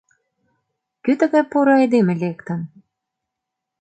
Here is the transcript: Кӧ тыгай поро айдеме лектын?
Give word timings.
Кӧ 1.03 1.11
тыгай 1.19 1.43
поро 1.51 1.71
айдеме 1.79 2.13
лектын? 2.21 2.61